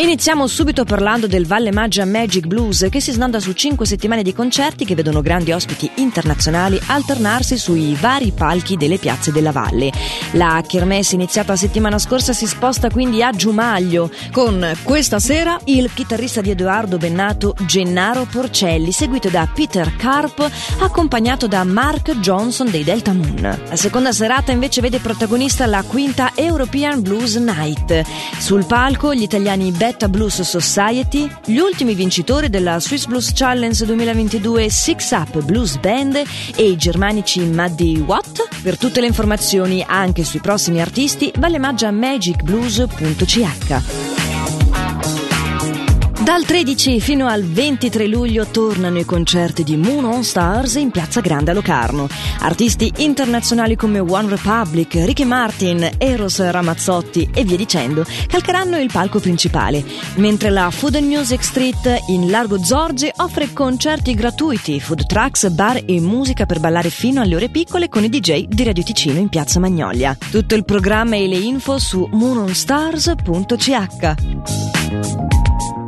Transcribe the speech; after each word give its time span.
Iniziamo 0.00 0.46
subito 0.46 0.84
parlando 0.84 1.26
del 1.26 1.46
Valle 1.46 1.72
Maggia 1.72 2.06
Magic 2.06 2.46
Blues 2.46 2.86
che 2.90 3.00
si 3.00 3.12
snanda 3.12 3.38
su 3.38 3.52
cinque 3.52 3.84
settimane 3.84 4.22
di 4.22 4.32
concerti 4.32 4.86
che 4.86 4.94
vedono 4.94 5.20
grandi 5.20 5.52
ospiti 5.52 5.90
internazionali 5.96 6.80
alternarsi 6.86 7.58
sui 7.58 7.94
vari 8.00 8.32
palchi 8.32 8.78
delle 8.78 8.96
piazze 8.96 9.30
della 9.30 9.52
valle. 9.52 9.92
La 10.32 10.64
kermesse 10.66 11.16
iniziata 11.16 11.54
settimana 11.54 11.98
scorsa 11.98 12.32
si 12.32 12.46
sposta 12.46 12.88
quindi 12.88 13.22
a 13.22 13.30
Giumaglio 13.32 14.10
con 14.32 14.72
questa 14.84 15.18
sera 15.18 15.60
il 15.64 15.90
chitarrista 15.92 16.40
di 16.40 16.48
Edoardo 16.48 16.96
Bennato 16.96 17.54
Gennaro 17.66 18.24
Porcelli 18.24 18.92
seguito 18.92 19.28
da 19.28 19.46
Peter 19.54 19.96
Carp 19.96 20.50
accompagnato 20.78 21.46
da 21.46 21.62
Mark 21.64 22.20
Johnson 22.20 22.70
dei 22.70 22.84
Delta 22.84 23.12
Moon. 23.12 23.42
La 23.68 23.76
seconda 23.76 24.12
serata 24.12 24.50
invece 24.50 24.80
vede 24.80 24.98
protagonista 24.98 25.66
la 25.66 25.82
quinta 25.82 26.32
European 26.36 27.02
Blues 27.02 27.34
Night. 27.34 28.02
Sul 28.38 28.64
palco 28.64 29.12
gli 29.14 29.22
italiani 29.22 29.70
Beth 29.72 29.88
Beta 29.90 30.08
Blues 30.08 30.40
Society, 30.42 31.28
gli 31.46 31.58
ultimi 31.58 31.94
vincitori 31.94 32.48
della 32.48 32.78
Swiss 32.78 33.06
Blues 33.06 33.32
Challenge 33.34 33.84
2022 33.84 34.70
Six 34.70 35.10
Up 35.10 35.42
Blues 35.42 35.78
Band 35.78 36.22
e 36.54 36.62
i 36.62 36.76
germanici 36.76 37.40
Maddy 37.40 37.98
Watt. 37.98 38.62
Per 38.62 38.78
tutte 38.78 39.00
le 39.00 39.08
informazioni 39.08 39.84
anche 39.84 40.22
sui 40.22 40.38
prossimi 40.38 40.80
artisti, 40.80 41.32
vale 41.38 41.58
maggia 41.58 41.90
magicblues.ch. 41.90 44.19
Dal 46.30 46.44
13 46.44 47.00
fino 47.00 47.26
al 47.26 47.42
23 47.42 48.06
luglio 48.06 48.46
tornano 48.46 49.00
i 49.00 49.04
concerti 49.04 49.64
di 49.64 49.76
Moon 49.76 50.04
on 50.04 50.22
Stars 50.22 50.76
in 50.76 50.92
Piazza 50.92 51.20
Grande 51.20 51.50
a 51.50 51.54
Locarno. 51.54 52.06
Artisti 52.38 52.92
internazionali 52.98 53.74
come 53.74 53.98
One 53.98 54.28
Republic, 54.28 54.94
Ricky 54.94 55.24
Martin, 55.24 55.90
Eros 55.98 56.40
Ramazzotti 56.40 57.30
e 57.34 57.42
via 57.42 57.56
dicendo 57.56 58.04
calcheranno 58.28 58.78
il 58.78 58.92
palco 58.92 59.18
principale, 59.18 59.84
mentre 60.18 60.50
la 60.50 60.70
Food 60.70 60.94
and 60.94 61.08
Music 61.08 61.42
Street 61.42 62.04
in 62.10 62.30
Largo 62.30 62.62
Zorgi 62.62 63.10
offre 63.16 63.52
concerti 63.52 64.14
gratuiti, 64.14 64.78
food 64.78 65.06
trucks, 65.06 65.48
bar 65.48 65.82
e 65.84 66.00
musica 66.00 66.46
per 66.46 66.60
ballare 66.60 66.90
fino 66.90 67.20
alle 67.20 67.34
ore 67.34 67.48
piccole 67.48 67.88
con 67.88 68.04
i 68.04 68.08
DJ 68.08 68.44
di 68.44 68.62
Radio 68.62 68.84
Ticino 68.84 69.18
in 69.18 69.30
Piazza 69.30 69.58
Magnolia. 69.58 70.16
Tutto 70.30 70.54
il 70.54 70.64
programma 70.64 71.16
e 71.16 71.26
le 71.26 71.38
info 71.38 71.80
su 71.80 72.08
moononstars.ch. 72.08 74.79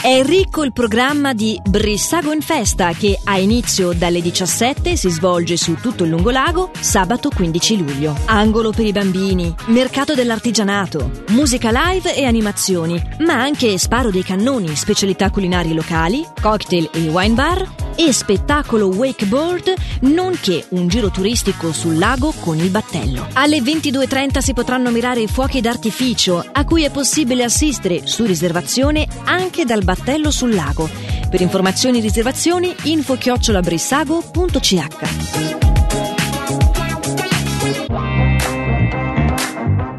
È 0.00 0.22
ricco 0.22 0.62
il 0.62 0.72
programma 0.72 1.34
di 1.34 1.60
Brissago 1.68 2.32
in 2.32 2.40
Festa 2.40 2.92
che 2.92 3.18
ha 3.24 3.36
inizio 3.36 3.92
dalle 3.92 4.22
17 4.22 4.92
e 4.92 4.96
si 4.96 5.10
svolge 5.10 5.56
su 5.56 5.74
tutto 5.74 6.04
il 6.04 6.10
lungolago 6.10 6.70
sabato 6.78 7.30
15 7.34 7.78
luglio. 7.78 8.16
Angolo 8.26 8.70
per 8.70 8.86
i 8.86 8.92
bambini, 8.92 9.52
mercato 9.66 10.14
dell'artigianato, 10.14 11.24
musica 11.30 11.70
live 11.72 12.14
e 12.14 12.24
animazioni, 12.24 13.02
ma 13.20 13.34
anche 13.34 13.76
sparo 13.76 14.10
dei 14.10 14.22
cannoni, 14.22 14.76
specialità 14.76 15.30
culinarie 15.30 15.74
locali, 15.74 16.24
cocktail 16.40 16.90
e 16.92 17.08
wine 17.08 17.34
bar 17.34 17.87
e 17.98 18.12
spettacolo 18.12 18.86
wakeboard, 18.86 19.74
nonché 20.02 20.64
un 20.68 20.86
giro 20.86 21.10
turistico 21.10 21.72
sul 21.72 21.98
lago 21.98 22.32
con 22.38 22.56
il 22.58 22.70
battello. 22.70 23.26
Alle 23.32 23.58
22.30 23.58 24.38
si 24.38 24.52
potranno 24.52 24.92
mirare 24.92 25.22
i 25.22 25.26
fuochi 25.26 25.60
d'artificio, 25.60 26.46
a 26.52 26.64
cui 26.64 26.84
è 26.84 26.90
possibile 26.90 27.42
assistere 27.42 28.06
su 28.06 28.24
riservazione 28.24 29.04
anche 29.24 29.64
dal 29.64 29.82
battello 29.82 30.30
sul 30.30 30.54
lago. 30.54 30.88
Per 31.28 31.40
informazioni 31.40 31.98
e 31.98 32.02
riservazioni 32.02 32.72
info 32.84 33.16
chiocciolabrissago.ch 33.16 35.67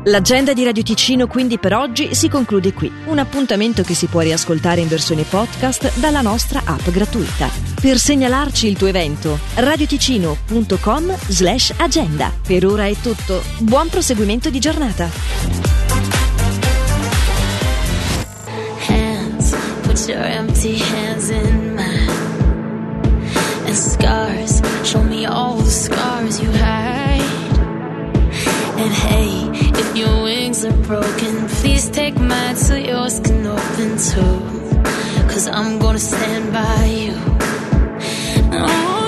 L'agenda 0.09 0.53
di 0.53 0.63
Radio 0.63 0.81
Ticino 0.81 1.27
quindi 1.27 1.59
per 1.59 1.75
oggi 1.75 2.15
si 2.15 2.29
conclude 2.29 2.73
qui. 2.73 2.91
Un 3.05 3.19
appuntamento 3.19 3.83
che 3.83 3.93
si 3.93 4.07
può 4.07 4.21
riascoltare 4.21 4.81
in 4.81 4.87
versione 4.87 5.21
podcast 5.21 5.99
dalla 5.99 6.21
nostra 6.21 6.63
app 6.65 6.89
gratuita. 6.89 7.47
Per 7.79 7.95
segnalarci 7.99 8.67
il 8.67 8.75
tuo 8.75 8.87
evento, 8.87 9.37
radioticino.com 9.53 11.15
slash 11.27 11.75
agenda. 11.77 12.33
Per 12.45 12.65
ora 12.65 12.87
è 12.87 12.95
tutto. 12.95 13.43
Buon 13.59 13.87
proseguimento 13.89 14.49
di 14.49 14.59
giornata. 14.59 15.07
Hands, 18.87 19.53
Cause 35.39 35.47
I'm 35.47 35.79
gonna 35.79 36.00
stand 36.00 36.51
by 36.51 36.83
you. 36.83 37.13
Oh, 38.51 38.98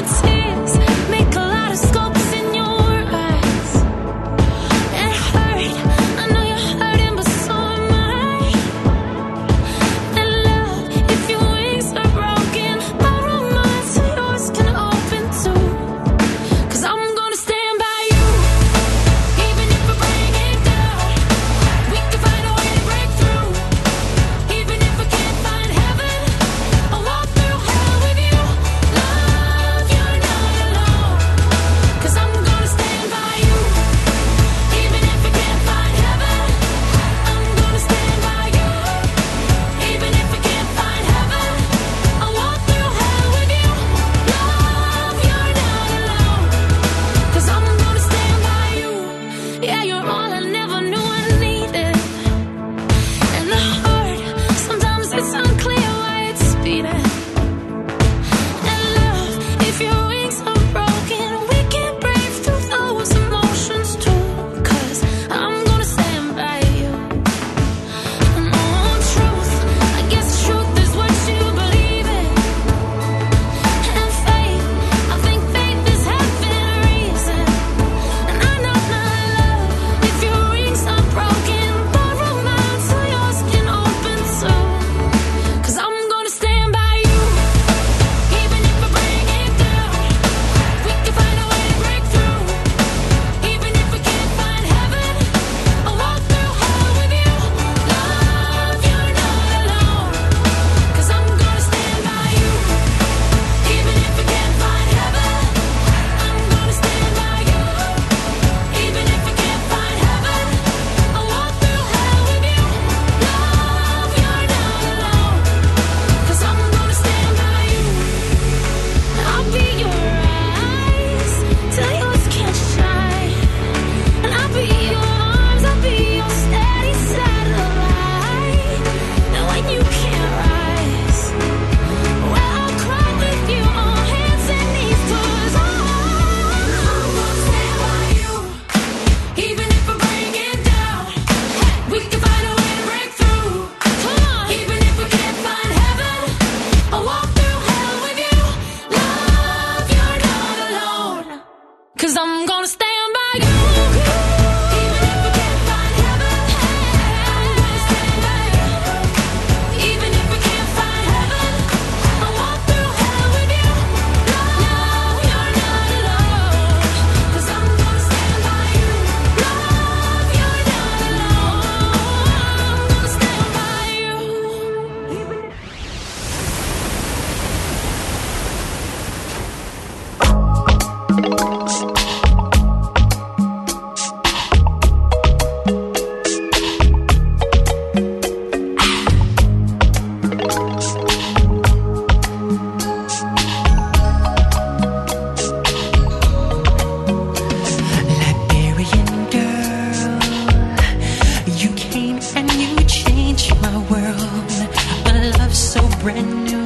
brand 206.01 206.45
new 206.45 206.65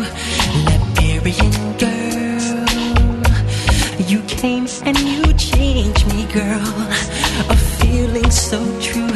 Liberian 0.64 1.52
girl. 1.78 2.66
You 4.08 4.22
came 4.28 4.66
and 4.86 4.98
you 4.98 5.34
changed 5.34 6.08
me, 6.14 6.26
girl. 6.32 6.74
A 7.50 7.58
feeling 7.80 8.32
so 8.32 8.60
true. 8.80 9.12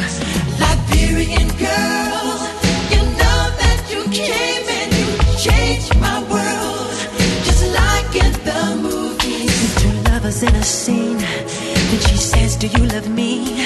Liberian 0.59 1.47
girl, 1.55 2.35
you 2.93 3.01
know 3.19 3.41
that 3.61 3.79
you 3.91 4.03
came 4.11 4.65
and 4.79 4.91
you 4.99 5.07
changed 5.37 5.95
my 5.99 6.19
world. 6.31 6.91
Just 7.47 7.63
like 7.79 8.13
in 8.25 8.33
the 8.49 8.63
movies. 8.87 9.75
Two 9.81 10.11
lovers 10.11 10.43
in 10.43 10.53
a 10.53 10.63
scene. 10.63 11.21
And 11.91 12.01
she 12.07 12.17
says, 12.17 12.57
Do 12.57 12.67
you 12.67 12.85
love 12.87 13.07
me? 13.09 13.61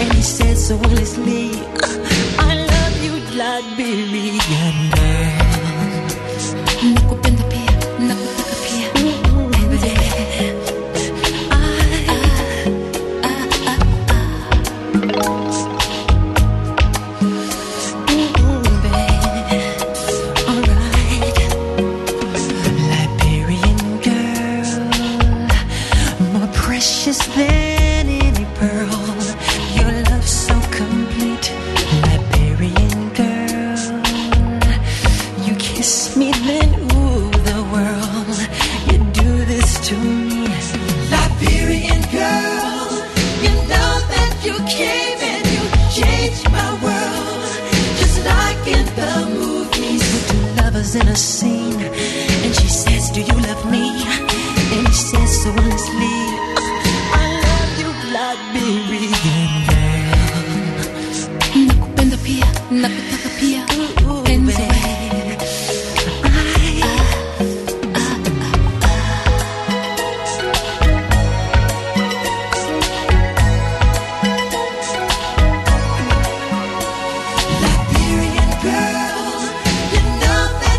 And 0.00 0.12
he 0.12 0.22
says 0.22 0.68
so 0.68 0.76
honestly, 0.76 1.46
I 1.46 1.47
me, 36.16 36.30
then 36.46 36.70
ooh, 36.94 37.30
the 37.50 37.60
world. 37.74 38.38
You 38.88 38.98
do 39.22 39.44
this 39.46 39.80
to 39.88 39.96
me, 39.96 40.46
Liberian 41.10 42.02
girl. 42.14 42.86
You 43.44 43.52
know 43.72 43.92
that 44.14 44.32
you 44.46 44.54
came 44.78 45.18
and 45.32 45.44
you 45.54 45.62
changed 45.98 46.46
my 46.52 46.70
world, 46.86 47.50
just 47.98 48.18
like 48.24 48.62
in 48.76 48.86
the 49.00 49.14
movies. 49.40 50.04
Two 50.30 50.62
lovers 50.62 50.94
in 50.94 51.08
a 51.08 51.16
scene, 51.16 51.82
and 52.44 52.54
she 52.54 52.68
says, 52.68 53.10
"Do 53.10 53.20
you 53.20 53.36
love 53.48 53.62
me?" 53.68 53.86
And 54.74 54.86
he 54.86 54.94
says 54.94 55.42
so 55.42 55.50
honestly. 55.50 56.17